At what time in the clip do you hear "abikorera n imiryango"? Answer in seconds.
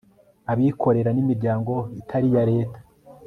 0.51-1.73